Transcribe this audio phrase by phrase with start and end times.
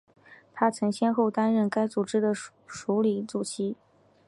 [0.55, 3.75] 她曾先后担任该组织的署理主席。